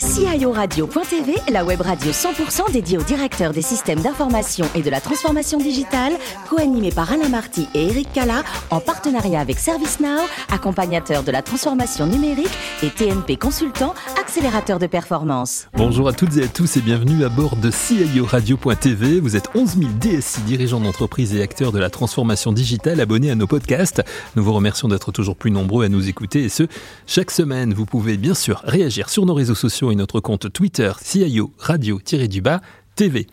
[0.00, 0.07] guys.
[0.18, 5.58] CIORadio.tv, la web radio 100% dédiée aux directeurs des systèmes d'information et de la transformation
[5.58, 6.12] digitale,
[6.50, 12.06] co-animée par Alain Marty et Eric Cala, en partenariat avec ServiceNow, accompagnateur de la transformation
[12.06, 12.50] numérique
[12.82, 15.68] et TNP Consultant, accélérateur de performance.
[15.74, 19.20] Bonjour à toutes et à tous et bienvenue à bord de CIORadio.tv.
[19.20, 23.36] Vous êtes 11 000 DSI, dirigeants d'entreprise et acteurs de la transformation digitale abonnés à
[23.36, 24.02] nos podcasts.
[24.34, 26.64] Nous vous remercions d'être toujours plus nombreux à nous écouter et ce,
[27.06, 27.72] chaque semaine.
[27.72, 32.60] Vous pouvez bien sûr réagir sur nos réseaux sociaux et notre compte Twitter CIO Radio-du-Bas
[32.96, 33.26] TV.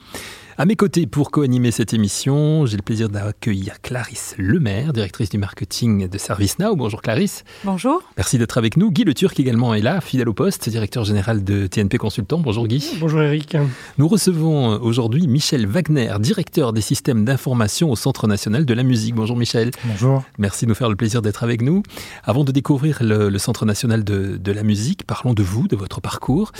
[0.57, 5.37] À mes côtés pour co-animer cette émission, j'ai le plaisir d'accueillir Clarisse Lemaire, directrice du
[5.37, 6.77] marketing de ServiceNow.
[6.77, 7.43] Bonjour Clarisse.
[7.65, 8.01] Bonjour.
[8.15, 8.89] Merci d'être avec nous.
[8.89, 12.39] Guy Le Turc également est là, fidèle au poste, directeur général de TNP Consultant.
[12.39, 12.89] Bonjour Guy.
[13.01, 13.57] Bonjour Eric.
[13.97, 19.13] Nous recevons aujourd'hui Michel Wagner, directeur des systèmes d'information au Centre national de la musique.
[19.13, 19.71] Bonjour Michel.
[19.83, 20.23] Bonjour.
[20.37, 21.83] Merci de nous faire le plaisir d'être avec nous.
[22.23, 25.99] Avant de découvrir le, Centre national de, de, la musique, parlons de vous, de votre
[25.99, 26.53] parcours.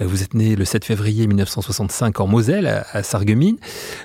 [0.00, 3.58] Euh, vous êtes né le 7 février 1965 en Moselle, à, Sarguemines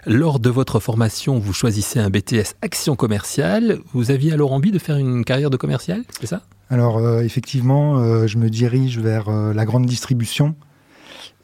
[0.06, 3.80] lors de votre formation, vous choisissez un BTS Action commerciale.
[3.94, 6.42] Vous aviez alors envie de faire une carrière de commercial, c'est ça?
[6.70, 10.56] Alors euh, effectivement, euh, je me dirige vers la grande distribution.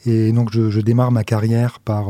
[0.05, 2.07] Et donc je, démarre ma carrière par,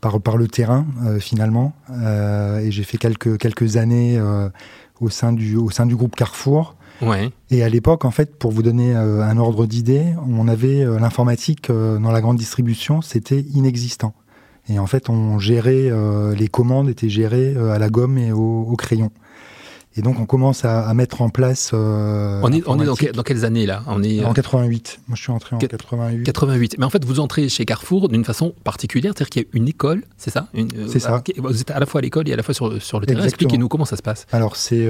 [0.00, 0.86] par, par, le terrain
[1.20, 1.74] finalement.
[1.90, 4.18] et j'ai fait quelques, quelques années
[4.98, 6.77] au, sein du, au sein du groupe Carrefour.
[7.00, 7.30] Ouais.
[7.50, 12.10] Et à l'époque, en fait, pour vous donner un ordre d'idée, on avait l'informatique dans
[12.10, 14.14] la grande distribution, c'était inexistant.
[14.70, 18.32] Et en fait, on gérait, euh, les commandes étaient gérées euh, à la gomme et
[18.32, 19.10] au, crayon.
[19.96, 21.70] Et donc, on commence à, mettre en place.
[21.72, 23.82] Euh, on est, on est dans, dans, quelles années là?
[23.86, 25.00] On est en 88.
[25.08, 26.22] Moi, je suis entré en 88.
[26.24, 26.76] 88.
[26.78, 29.66] Mais en fait, vous entrez chez Carrefour d'une façon particulière, c'est-à-dire qu'il y a une
[29.66, 30.48] école, c'est ça?
[30.88, 31.22] C'est ça.
[31.38, 33.24] Vous êtes à la fois à l'école et à la fois sur, sur le terrain.
[33.24, 34.26] Expliquez-nous comment ça se passe.
[34.30, 34.86] Alors, c'est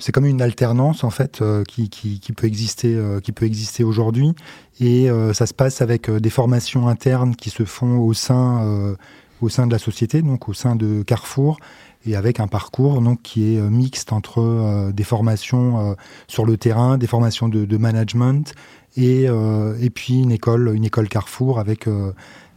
[0.00, 1.88] c'est comme une alternance en fait euh, qui,
[2.36, 4.34] peut exister euh, qui peut exister aujourd'hui
[4.80, 8.96] et euh, ça se passe avec des formations internes qui se font au sein
[9.40, 11.58] au sein de la société donc au sein de Carrefour
[12.06, 15.96] et avec un parcours donc qui est mixte entre des formations
[16.28, 18.54] sur le terrain des formations de, de management
[18.96, 21.86] et et puis une école une école Carrefour avec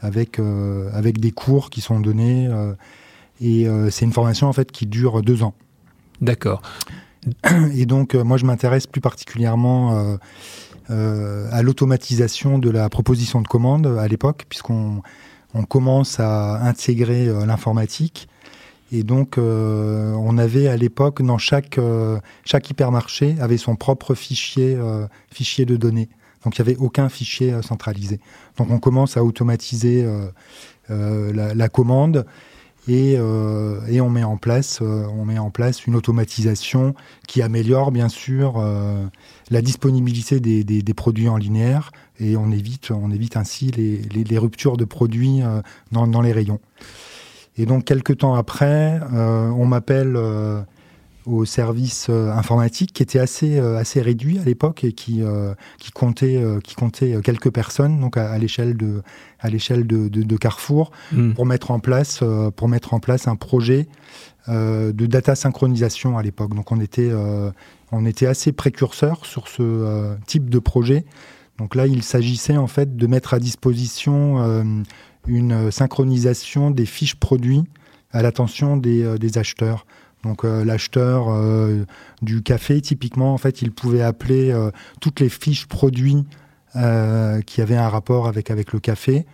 [0.02, 0.40] avec
[0.94, 2.50] avec des cours qui sont donnés
[3.42, 5.54] et c'est une formation en fait qui dure deux ans
[6.22, 6.62] D'accord.
[7.76, 10.18] Et donc, euh, moi, je m'intéresse plus particulièrement euh,
[10.90, 15.02] euh, à l'automatisation de la proposition de commande à l'époque, puisqu'on
[15.54, 18.28] on commence à intégrer l'informatique.
[18.92, 21.80] Et donc, on avait à l'époque, dans chaque,
[22.44, 24.76] chaque hypermarché, avait son propre fichier,
[25.32, 26.10] fichier de données.
[26.44, 28.20] Donc, il n'y avait aucun fichier centralisé.
[28.58, 30.08] Donc, on commence à automatiser
[30.90, 32.26] la, la, commande
[32.88, 36.96] et, euh, et, on met en place euh, on met en place une automatisation
[37.28, 39.06] qui améliore bien sûr euh,
[39.50, 44.86] la disponibilité des, produits en linéaire et on évite on évite ainsi les, ruptures de
[44.86, 45.42] produits
[45.92, 46.60] dans, dans, les rayons.
[47.58, 50.18] Et donc quelques temps après, on m'appelle
[51.26, 55.54] au service euh, informatique qui était assez euh, assez réduit à l'époque et qui euh,
[55.78, 59.02] qui comptait qui comptait quelques personnes donc à, l'échelle de
[59.40, 61.34] à l'échelle de, de, de, Carrefour mm.
[61.34, 62.24] pour mettre en place
[62.56, 63.88] pour mettre en place un projet
[64.48, 66.54] de data synchronisation à l'époque.
[66.54, 67.12] Donc on était
[67.92, 71.06] on était assez précurseur sur ce type de projet.
[71.58, 74.76] Donc là il s'agissait en fait de mettre à disposition
[75.28, 77.64] une synchronisation des fiches produits
[78.12, 79.86] à l'attention des, des acheteurs
[80.24, 81.86] donc euh, l'acheteur euh,
[82.22, 86.26] du café, typiquement, en fait, il pouvait appeler euh, toutes les fiches produits
[87.46, 89.28] qui avaient un rapport avec, le café.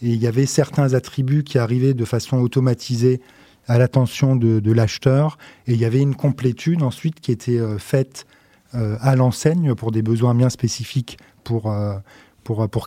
[0.00, 3.20] Et il y avait certains attributs qui arrivaient de façon automatisée
[3.66, 5.36] à l'attention de, l'acheteur.
[5.66, 8.24] Et il y avait une complétude ensuite qui était faite
[8.72, 11.70] à l'enseigne pour des besoins bien spécifiques pour,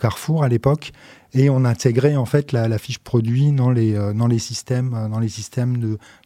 [0.02, 0.94] Carrefour à l'époque.
[1.34, 4.96] Et on intégrait en fait la, fiche produit dans les, systèmes,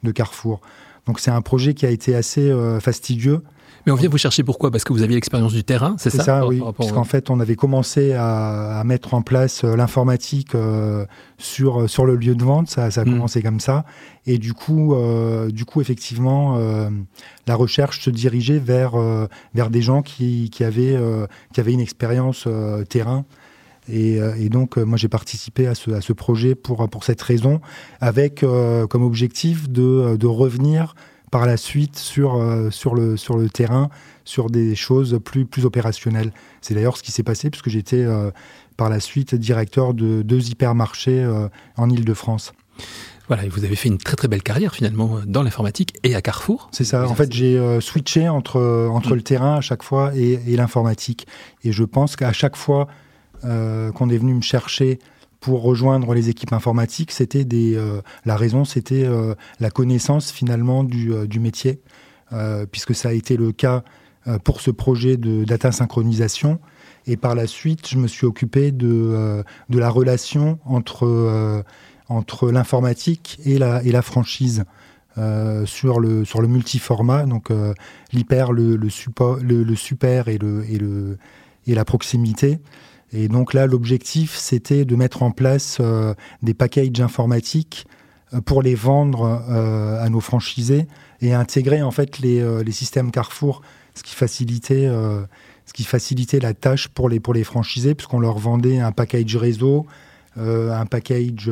[0.02, 0.62] de Carrefour.
[1.06, 3.42] Donc c'est un projet qui a été assez euh, fastidieux.
[3.86, 4.72] Mais on vient vous chercher pourquoi?
[4.72, 6.18] Parce que vous aviez l'expérience du terrain, c'est ça?
[6.18, 6.60] C'est ça, oui.
[6.76, 11.06] Parce qu'en fait, on avait commencé à, à mettre en place euh, l'informatique euh,
[11.38, 12.68] sur euh, sur le lieu de vente.
[12.68, 13.12] Ça, ça a mm.
[13.12, 13.86] commencé comme ça.
[14.26, 16.90] Et du coup, euh, du coup, effectivement, euh,
[17.46, 18.94] la recherche se dirigeait vers
[19.54, 20.98] vers des gens qui qui avaient
[21.54, 22.48] qui avaient une expérience
[22.90, 23.26] terrain.
[23.88, 27.62] Et, et, donc, moi, j'ai participé à ce, à ce projet pour, pour cette raison,
[28.02, 30.96] avec euh, comme objectif de, de revenir
[31.32, 33.90] par la suite sur, euh, sur, le, sur le terrain,
[34.24, 36.32] sur des choses plus, plus opérationnelles.
[36.62, 38.32] C'est d'ailleurs ce qui s'est passé, puisque j'étais euh,
[38.78, 41.26] par la suite directeur de deux hypermarchés
[41.78, 42.54] en Ile-de-France.
[43.28, 46.22] Voilà, et vous avez fait une très très belle carrière finalement dans l'informatique et à
[46.22, 46.70] Carrefour.
[46.72, 47.08] C'est ça.
[47.08, 48.60] En fait, j'ai switché entre,
[48.92, 49.16] entre mm.
[49.16, 51.26] le terrain à chaque fois et, et l'informatique.
[51.64, 52.88] Et je pense qu'à chaque fois,
[53.42, 55.00] qu'on est venu me chercher
[55.40, 57.80] pour rejoindre les équipes informatiques, c'était des
[58.26, 59.08] la raison, c'était
[59.60, 61.82] la connaissance finalement du, métier,
[62.72, 63.84] puisque ça a été le cas
[64.44, 66.60] pour ce projet de data synchronisation.
[67.08, 71.64] Et par la suite, je me suis occupé de, la relation entre
[72.52, 74.64] l'informatique et la, franchise.
[75.18, 77.74] Euh, sur le sur le multiformat, donc euh,
[78.12, 80.38] l'hyper, le, super et
[81.68, 82.60] la proximité.
[83.12, 87.86] Et donc là, l'objectif, c'était de mettre en place euh, des packages informatiques
[88.46, 90.88] pour les vendre à nos franchisés
[91.22, 93.62] et intégrer en fait les, les systèmes Carrefour,
[93.94, 98.38] ce qui facilitait ce qui facilitait la tâche pour les pour les franchisés, puisqu'on leur
[98.38, 99.86] vendait un package réseau,
[100.36, 101.50] un package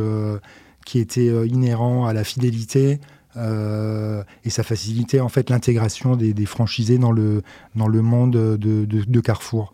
[0.85, 2.99] qui était inhérent à la fidélité,
[3.35, 7.41] euh, et ça facilitait en fait l'intégration des, franchisés dans le,
[7.75, 9.73] dans le monde de, de, Carrefour.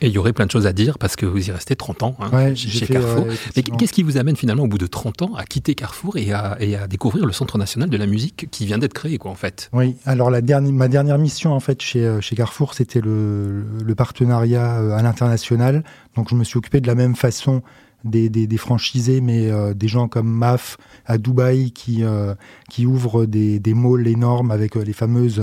[0.00, 2.02] Et il y aurait plein de choses à dire parce que vous y restez 30
[2.02, 3.26] ans hein, chez Carrefour.
[3.56, 6.32] Mais qu'est-ce qui vous amène finalement au bout de 30 ans à quitter Carrefour et
[6.32, 9.30] à, et à découvrir le Centre national de la musique qui vient d'être créé quoi
[9.30, 9.70] en fait?
[9.72, 13.64] Oui, alors la dernière, ma dernière mission en fait chez, euh, chez Carrefour c'était le,
[13.84, 15.84] le, partenariat euh, à l'international.
[16.14, 17.62] Donc je me suis occupé de la même façon
[18.06, 22.34] des, franchisés, mais euh, des gens comme MAF à Dubaï qui, euh,
[22.70, 25.42] qui ouvrent des, des malls énormes avec euh, les fameuses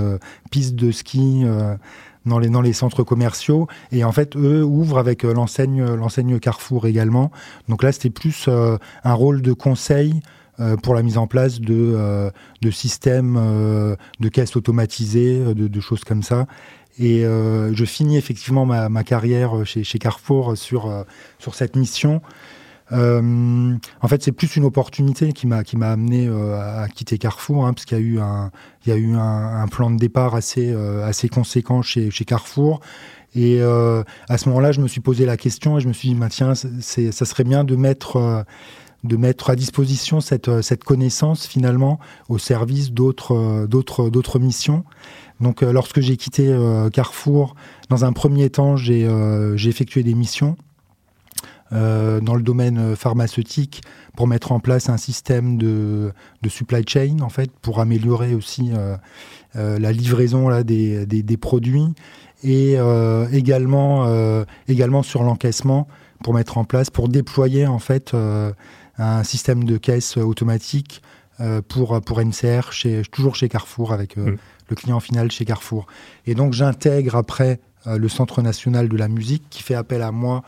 [0.50, 1.44] pistes de ski
[2.26, 3.66] dans les, les centres commerciaux.
[3.92, 7.30] Et en fait, eux ouvrent avec l'enseigne, l'enseigne Carrefour également.
[7.68, 10.20] Donc là, c'était plus un rôle de conseil
[10.82, 12.30] pour la mise en place de,
[12.62, 13.34] de systèmes
[14.20, 16.46] de caisses automatisées, de, choses comme ça.
[16.98, 21.04] Et je finis effectivement ma, ma carrière chez, chez Carrefour sur,
[21.38, 22.22] sur cette mission.
[22.92, 27.18] Euh, en fait, c'est plus une opportunité qui m'a qui m'a amené euh, à quitter
[27.18, 28.50] Carrefour, hein, parce qu'il y a eu un
[28.84, 32.80] il y a eu un, plan de départ assez euh, assez conséquent chez chez Carrefour.
[33.36, 36.14] Et à ce moment-là, je me suis posé la question et je me suis dit,
[36.14, 38.44] bah, tiens, ça serait bien de mettre
[39.02, 41.98] de mettre à disposition cette cette connaissance finalement
[42.28, 44.84] au service d'autres d'autres d'autres missions.
[45.40, 46.56] Donc, lorsque j'ai quitté
[46.92, 47.56] Carrefour,
[47.88, 49.08] dans un premier temps, j'ai
[49.56, 50.56] j'ai effectué des missions.
[51.72, 53.82] Euh, dans le domaine euh, pharmaceutique
[54.16, 56.12] pour mettre en place un système de,
[56.42, 58.98] de supply chain, en fait, pour améliorer aussi euh,
[59.54, 61.94] la livraison là, des, des, des produits
[62.42, 62.76] et
[63.32, 65.88] également, également sur l'encaissement
[66.22, 68.14] pour mettre en place, pour déployer en fait
[68.98, 71.00] un système de caisse automatique
[71.68, 74.36] pour, pour NCR, chez, toujours chez Carrefour, avec mm.
[74.68, 75.86] le client final chez Carrefour.
[76.26, 80.42] Et donc j'intègre après le Centre national de la musique qui fait appel à moi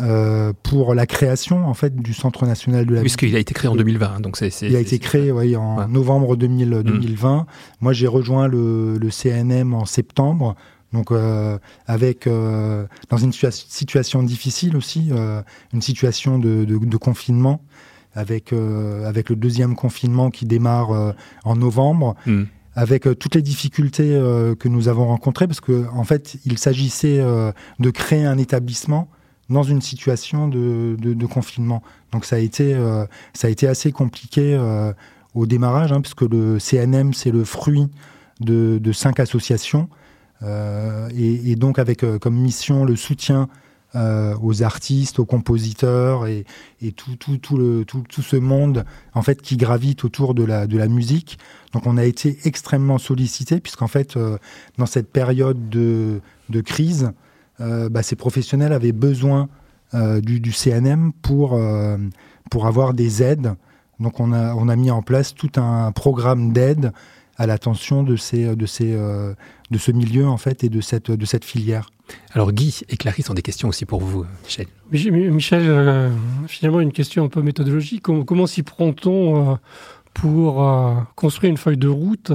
[0.00, 3.00] euh, pour la création en fait du Centre national de la.
[3.00, 4.50] Puisqu'il a été créé en 2020, hein, donc c'est.
[4.62, 7.36] Il a été créé oui, en novembre 2000, 2020.
[7.36, 7.46] Mm.
[7.80, 10.54] Moi, j'ai rejoint le, le, CNM en septembre.
[10.92, 15.10] Donc euh, avec euh, dans une situation difficile aussi,
[15.74, 17.60] une situation de, de, de confinement,
[18.14, 22.14] avec avec le deuxième confinement qui démarre en novembre.
[22.24, 22.44] Mm.
[22.76, 24.10] avec toutes les difficultés
[24.60, 29.08] que nous avons rencontrées, parce que en fait, il s'agissait de créer un établissement
[29.48, 31.82] dans une situation de, confinement.
[32.12, 34.92] Donc ça a été, euh, ça a été assez compliqué euh,
[35.34, 37.88] au démarrage, hein, puisque le CNM, c'est le fruit
[38.40, 39.88] de, cinq associations,
[40.42, 43.48] euh, et, donc avec comme mission le soutien
[43.94, 46.44] aux artistes, aux compositeurs et,
[46.94, 48.84] tout, tout, tout, le, tout, tout, ce monde
[49.14, 51.38] en fait qui gravite autour de la, de la musique.
[51.72, 54.16] Donc on a été extrêmement sollicité puisqu'en fait
[54.76, 56.20] dans cette période de,
[56.50, 57.12] de crise,
[57.60, 59.48] bah, ces professionnels avaient besoin
[59.94, 61.96] euh, du, du, CNM pour, euh,
[62.50, 63.54] pour avoir des aides.
[64.00, 66.92] Donc on a, on a mis en place tout un programme d'aide
[67.38, 71.24] à l'attention de, ces, de, ces, de ce milieu en fait et de cette, de
[71.24, 71.88] cette filière.
[72.32, 74.66] Alors Guy et Clarisse ont des questions aussi pour vous, Michel.
[74.90, 76.12] Michel,
[76.48, 78.02] finalement une question un peu méthodologique.
[78.02, 79.56] Comment, comment s'y prend-on
[80.12, 80.66] pour
[81.14, 82.32] construire une feuille de route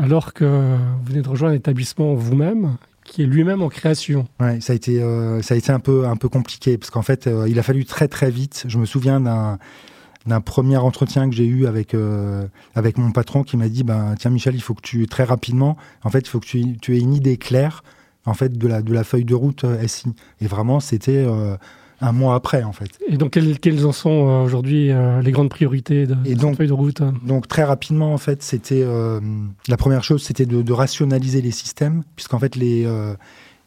[0.00, 2.76] alors que vous venez de rejoindre l'établissement vous-même
[3.06, 4.26] qui est lui-même en création.
[4.40, 7.02] Ouais, ça a été euh, ça a été un peu un peu compliqué parce qu'en
[7.02, 8.64] fait euh, il a fallu très très vite.
[8.68, 13.56] Je me souviens d'un premier entretien que j'ai eu avec euh, avec mon patron qui
[13.56, 16.40] m'a dit ben tiens Michel il faut que tu très rapidement en fait il faut
[16.40, 17.84] que tu, tu aies une idée claire
[18.24, 21.26] en fait de la de la feuille de route SI et vraiment c'était
[22.00, 22.90] un mois après en fait.
[23.08, 26.68] Et donc quelles, quelles en sont euh, aujourd'hui euh, les grandes priorités de, cette feuille
[26.68, 29.20] de route Donc très rapidement en fait c'était euh,
[29.68, 32.86] la première chose c'était de, de, rationaliser les systèmes puisqu'en fait les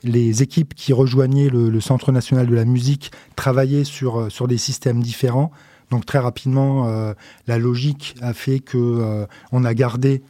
[0.04, 4.58] les équipes qui rejoignaient le, le, Centre national de la musique travaillaient sur sur des
[4.58, 5.52] systèmes différents.
[5.92, 6.88] Donc très rapidement
[7.48, 10.22] la logique a fait que on a gardé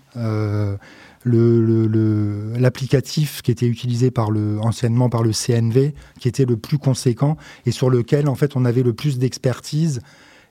[1.26, 7.38] l'applicatif qui était utilisé par le, anciennement par le CNV, qui était le plus conséquent
[7.66, 10.02] et sur lequel en fait on avait le plus d'expertise.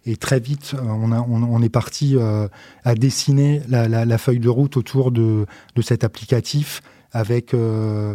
[0.06, 2.48] Et très vite, on, a, on, est parti euh,
[2.84, 5.44] à dessiner la, feuille de route autour de,
[5.74, 6.82] de cet applicatif
[7.12, 8.14] avec, euh,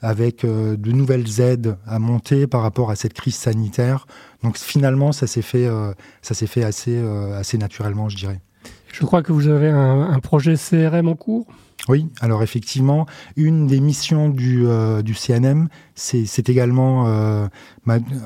[0.00, 4.06] avec euh, de nouvelles aides à monter par rapport à cette crise sanitaire.
[4.42, 5.68] Donc finalement, ça s'est fait,
[6.22, 6.98] ça fait assez,
[7.34, 8.40] assez naturellement, je dirais.
[8.92, 11.46] Je crois que vous avez un projet CRM en cours?
[11.88, 17.46] Oui, alors effectivement, une des missions du, euh, CNM, c'est également euh,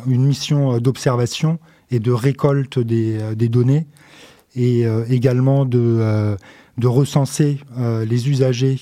[0.06, 1.58] une mission euh, d'observation
[1.90, 3.86] et de récolte des, données
[4.54, 6.36] et également de,
[6.84, 8.78] recenser les usagers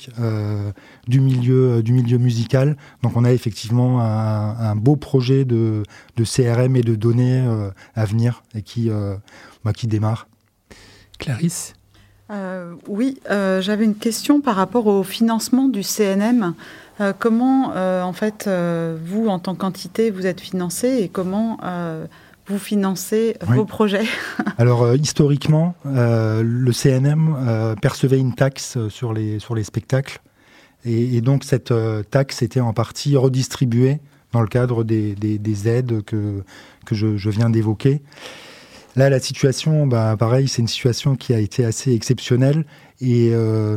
[1.06, 2.76] du, milieu, musical.
[3.04, 5.85] Donc on a effectivement un, beau projet de,
[6.16, 7.47] de, CRM et de données
[7.95, 8.90] à venir et qui,
[9.64, 10.26] bah, qui démarre.
[11.18, 11.75] Clarisse?
[12.30, 16.54] Euh, oui, euh, j'avais une question par rapport au financement du CNM.
[17.00, 18.49] Euh, comment, en fait,
[19.04, 21.59] vous, en tant qu'entité, vous êtes financé et comment
[22.49, 24.04] vous financez vos projets
[24.59, 30.21] Alors, historiquement, le CNM percevait une taxe sur les, sur les spectacles.
[30.85, 31.73] Et, donc, cette
[32.11, 33.99] taxe était en partie redistribuée
[34.33, 36.42] dans le cadre des, des, aides que,
[36.85, 38.02] que je, je viens d'évoquer.
[38.96, 42.64] Là, la situation, bah, pareil, c'est une situation qui a été assez exceptionnelle.
[43.02, 43.76] Et euh,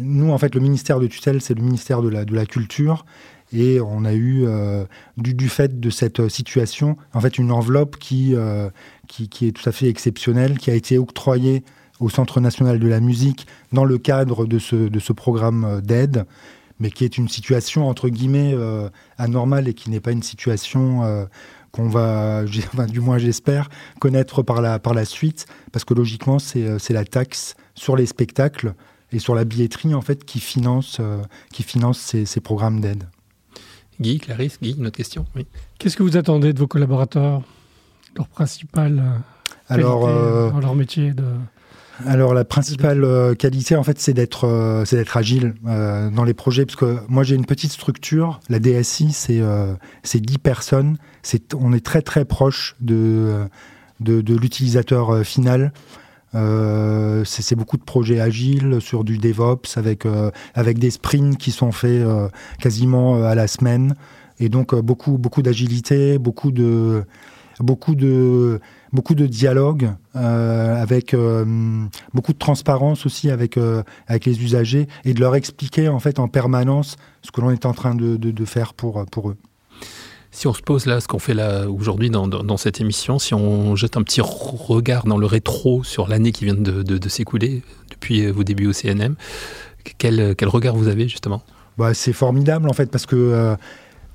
[0.00, 3.04] nous, en fait, le ministère de tutelle, c'est le ministère de la, Culture.
[3.52, 4.86] Et on a eu, euh,
[5.18, 8.70] du, fait de cette situation, en fait, une enveloppe qui, euh,
[9.06, 11.62] qui, qui, est tout à fait exceptionnelle, qui a été octroyée
[12.00, 16.24] au Centre national de la musique dans le cadre de ce, de ce programme d'aide,
[16.80, 18.56] mais qui est une situation, entre guillemets,
[19.18, 21.28] anormale et qui n'est pas une situation
[21.74, 22.44] qu'on va,
[22.88, 27.56] du moins j'espère, connaître par la, par la suite, parce que logiquement, c'est la taxe
[27.74, 28.74] sur les spectacles
[29.10, 33.04] et sur la billetterie, en fait, qui finance, euh, qui finance ces, ces programmes d'aide.
[34.00, 35.26] Guy, Clarisse, Guy, une autre question?
[35.34, 35.46] Oui.
[35.78, 37.42] Qu'est-ce que vous attendez de vos collaborateurs?
[38.16, 39.18] Leur principale euh,
[39.68, 41.24] Alors, euh, dans leur métier de...
[42.06, 46.98] Alors la principale qualité en fait c'est d'être d'être agile dans les projets parce que
[47.08, 49.40] moi j'ai une petite structure la DSI c'est
[50.02, 50.96] c'est 10 personnes
[51.58, 53.46] on est très très proche de,
[54.00, 55.72] de, l'utilisateur euh, final.
[56.34, 61.52] Euh, c'est beaucoup de projets agiles sur du DevOps avec, euh, avec des sprints qui
[61.52, 62.04] sont faits
[62.60, 63.94] quasiment à la semaine.
[64.40, 67.04] Et donc beaucoup, beaucoup d'agilité, beaucoup de,
[67.60, 68.60] beaucoup de,
[68.92, 71.16] beaucoup de dialogue, avec
[72.12, 73.58] beaucoup de transparence aussi avec,
[74.06, 77.66] avec les usagers et de leur expliquer en fait en permanence ce que l'on est
[77.66, 79.36] en train de, de, de faire pour, pour eux.
[80.34, 83.34] Si on se pose là, ce qu'on fait là aujourd'hui dans, dans, cette émission, si
[83.34, 87.62] on jette un petit regard dans le rétro sur l'année qui vient de, de, s'écouler
[87.88, 89.14] depuis vos débuts au CNM,
[89.96, 91.44] quel, quel regard vous avez justement?
[91.78, 93.54] Bah, C'est formidable en fait parce que euh,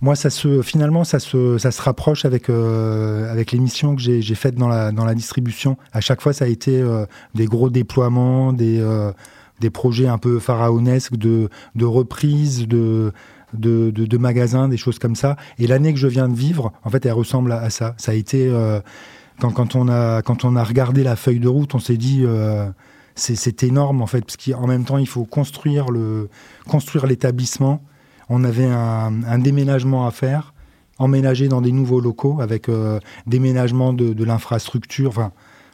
[0.01, 0.15] moi,
[0.63, 4.91] finalement, ça se, ça se rapproche avec, euh, avec l'émission que j'ai faites dans la,
[4.91, 5.77] dans la distribution.
[5.91, 8.83] À chaque fois, ça a été euh, des gros déploiements, des,
[9.59, 13.11] des projets un peu pharaonesques de, de reprise, de
[13.53, 15.35] de, de, magasins, des choses comme ça.
[15.57, 17.95] Et l'année que je viens de vivre, en fait, elle ressemble à, ça.
[17.97, 18.79] Ça a été euh,
[19.39, 22.23] quand, quand, on a quand on a regardé la feuille de route, on s'est dit
[22.25, 22.67] euh,
[23.15, 26.29] c'est énorme en fait, parce qu'en même temps il faut construire le
[26.67, 27.83] construire l'établissement.
[28.29, 30.53] On avait un, un, déménagement à faire,
[30.97, 35.31] emménager dans des nouveaux locaux avec euh, déménagement de, de l'infrastructure, enfin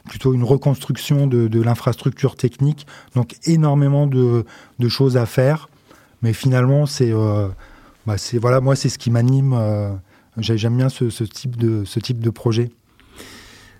[0.08, 2.86] plutôt une reconstruction de, de l'infrastructure technique.
[3.14, 4.44] Donc énormément de,
[4.78, 5.68] de choses à faire.
[6.22, 7.48] Mais finalement, c'est euh,
[8.06, 9.52] bah voilà, moi, c'est ce qui m'anime.
[9.52, 9.90] Euh,
[10.38, 12.70] j'aime bien ce, type de, ce type de projet.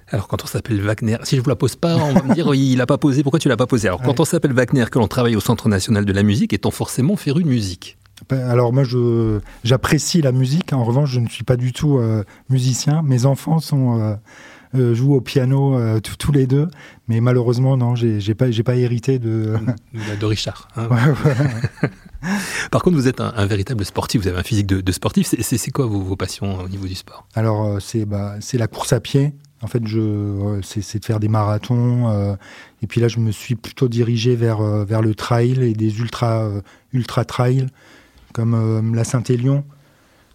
[0.08, 2.54] Alors quand on s'appelle Wagner, si je vous la pose pas, on va me dire
[2.54, 3.22] il a pas posé.
[3.22, 3.88] Pourquoi tu l'as pas posé?
[3.88, 6.70] Alors quand on s'appelle Wagner, que l'on travaille au Centre national de la musique, est-on
[6.70, 7.96] forcément féru de musique?
[8.30, 8.84] Alors moi,
[9.64, 10.72] j'apprécie la musique.
[10.72, 13.02] En revanche, je ne suis pas du tout euh, musicien.
[13.02, 14.16] Mes enfants sont
[14.76, 16.68] euh, jouent au piano euh, tous les deux,
[17.08, 19.54] mais malheureusement non, j'ai pas j'ai pas hérité de
[20.20, 20.68] de Richard.
[20.76, 20.88] Hein.
[22.70, 25.28] Par contre, vous êtes un, véritable sportif, vous avez un physique de, sportif.
[25.40, 27.26] C'est quoi vos, passions au niveau du sport?
[27.34, 29.34] Alors euh, c'est bah, c'est la course à pied.
[29.62, 32.36] En fait, je c'est de faire des marathons.
[32.82, 36.50] et puis là, je me suis plutôt dirigé vers vers le trail et des ultra
[36.92, 37.66] ultra trails
[38.36, 39.64] comme la Saint-Élion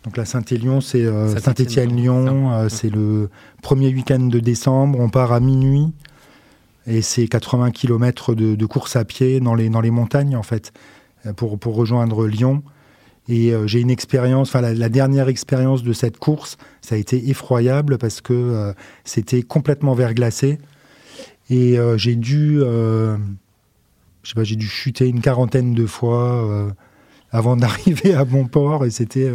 [0.04, 3.30] donc la Saint-Élion, c'est euh, Saint-Étienne-Lyon, euh, c'est le
[3.62, 5.00] premier week-end de décembre.
[5.00, 5.94] On part à minuit
[6.88, 10.74] et c'est 80 km de, course à pied dans les, dans les montagnes en fait
[11.28, 12.64] euh, pour, pour rejoindre Lyon.
[13.30, 17.98] Et j'ai une expérience, enfin la, dernière expérience de cette course, ça a été effroyable
[18.00, 18.74] parce que
[19.06, 20.58] c'était complètement verglacé
[21.50, 23.18] et j'ai dû je
[24.24, 26.74] sais pas, j'ai dû chuter une quarantaine de fois
[27.32, 29.32] avant d'arriver à bon port et c'était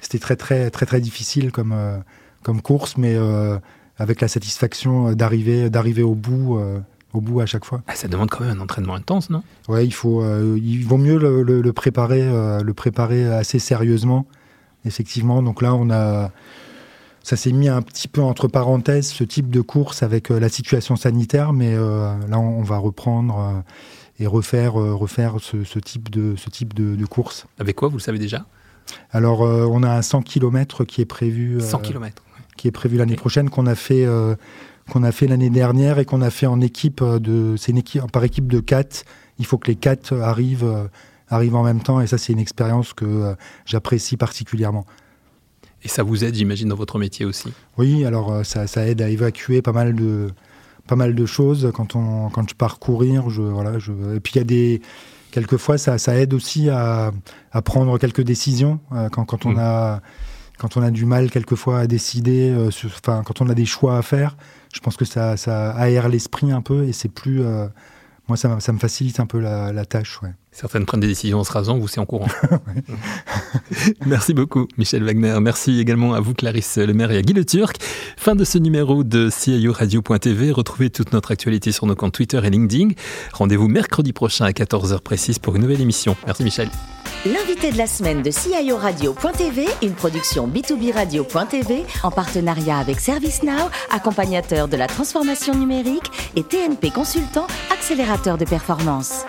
[0.00, 1.74] c'était très très très très difficile comme
[2.42, 3.16] comme course, mais
[3.98, 6.58] avec la satisfaction d'arriver d'arriver au bout
[7.12, 7.82] au bout à chaque fois.
[7.86, 9.42] Ah, ça demande quand même un entraînement intense, non?
[9.68, 10.24] Ouais, il faut,
[10.56, 14.26] il vaut mieux le, préparer, le préparer assez sérieusement,
[14.84, 15.42] effectivement.
[15.42, 16.30] Donc là, on a,
[17.22, 20.96] ça s'est mis un petit peu entre parenthèses ce type de course avec la situation
[20.96, 23.62] sanitaire, mais là, on, va reprendre
[24.20, 27.46] et refaire, refaire ce, type de, ce type de, course.
[27.58, 28.46] Avec quoi, vous le savez déjà?
[29.10, 31.60] Alors, on a un 100 km qui est prévu.
[31.60, 32.22] 100 km
[32.60, 34.34] qui est prévu l'année prochaine, qu'on a fait, euh,
[34.90, 38.02] qu'on a fait l'année dernière et qu'on a fait en équipe de, c'est une équipe
[38.12, 39.04] par équipe de quatre.
[39.38, 40.84] Il faut que les quatre arrivent, euh,
[41.30, 43.34] arrivent en même temps et ça c'est une expérience que euh,
[43.64, 44.84] j'apprécie particulièrement.
[45.82, 47.50] Et ça vous aide, j'imagine, dans votre métier aussi?
[47.78, 50.28] Oui, alors ça, ça, aide à évacuer pas mal de,
[50.90, 53.30] pas mal de choses quand on, quand je pars courir.
[53.30, 54.82] Je, voilà, je, et puis il y a des,
[55.30, 57.12] quelquefois ça, ça aide aussi à,
[57.52, 58.80] à prendre quelques décisions
[59.12, 59.58] quand, quand on mmh.
[59.60, 60.00] a
[60.58, 62.70] quand on a du mal quelquefois à décider, euh,
[63.06, 64.36] quand on a des choix à faire,
[64.74, 67.66] je pense que ça, ça aère l'esprit un peu et c'est plus, euh,
[68.28, 70.20] moi ça, ça, me facilite un peu la, la tâche.
[70.22, 70.34] Ouais.
[70.52, 72.26] Certaines prennent des décisions en se rasant, vous c'est en courant.
[74.06, 75.36] Merci beaucoup Michel Wagner.
[75.40, 77.76] Merci également à vous Clarisse Lemaire et à Guy Le Turc.
[78.16, 80.52] Fin de ce numéro de CIO Radio.tv.
[80.52, 82.90] Retrouvez toute notre actualité sur nos comptes Twitter et LinkedIn.
[83.32, 86.16] Rendez-vous mercredi prochain à 14h précise pour une nouvelle émission.
[86.26, 86.68] Merci Michel.
[87.26, 93.68] L'invité de la semaine de CIO Radio.tv, une production B2B Radio.tv en partenariat avec ServiceNow,
[93.90, 99.26] accompagnateur de la transformation numérique et TNP Consultant, accélérateur de performance.